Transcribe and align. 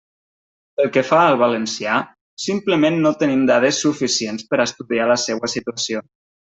Pel 0.79 0.87
que 0.95 1.03
fa 1.09 1.19
al 1.25 1.37
valencià, 1.41 1.99
simplement 2.47 2.99
no 3.05 3.13
tenim 3.21 3.47
dades 3.53 3.85
suficients 3.87 4.51
per 4.53 4.63
a 4.63 4.69
estudiar 4.69 5.11
la 5.15 5.23
seua 5.29 5.55
situació. 5.59 6.07